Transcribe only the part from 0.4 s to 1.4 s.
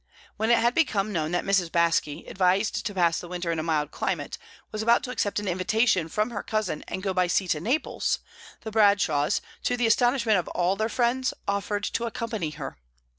it had become known